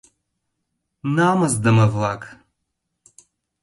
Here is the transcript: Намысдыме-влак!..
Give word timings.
Намысдыме-влак!.. 1.15 2.21